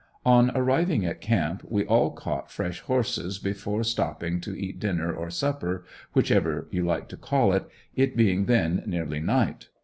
[0.25, 5.29] On arriving at camp, we all caught fresh horses before stopping to eat dinner or
[5.29, 9.67] supper, whichever you like to call it, it being then nearly night.